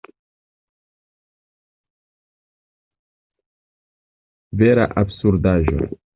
[4.63, 5.93] Vera absurdaĵo!